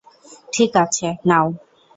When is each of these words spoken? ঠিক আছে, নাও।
ঠিক 0.53 0.71
আছে, 0.75 1.07
নাও। 1.27 1.47